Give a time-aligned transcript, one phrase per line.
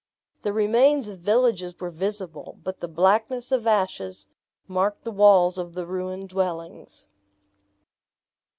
[0.41, 4.29] The remains of villages were visible; but the blackness of ashes
[4.67, 7.05] marked the walls of the ruined dwellings.